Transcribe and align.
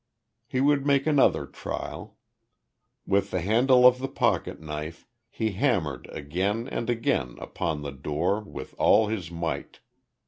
He 0.47 0.61
would 0.61 0.83
make 0.83 1.05
another 1.05 1.45
trial. 1.45 2.17
With 3.05 3.29
the 3.29 3.41
handle 3.41 3.85
of 3.85 3.99
the 3.99 4.07
pocket 4.07 4.59
knife 4.59 5.07
he 5.29 5.51
hammered 5.51 6.09
again 6.11 6.67
and 6.67 6.89
again 6.89 7.35
upon 7.39 7.83
the 7.83 7.91
door 7.91 8.39
with 8.39 8.73
all 8.79 9.09
his 9.09 9.29
might. 9.29 9.79